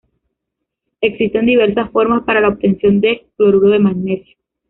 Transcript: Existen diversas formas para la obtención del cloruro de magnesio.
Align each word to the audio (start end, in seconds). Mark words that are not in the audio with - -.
Existen 1.01 1.45
diversas 1.45 1.91
formas 1.91 2.23
para 2.23 2.41
la 2.41 2.47
obtención 2.47 2.99
del 3.01 3.21
cloruro 3.37 3.69
de 3.69 3.77
magnesio. 3.77 4.35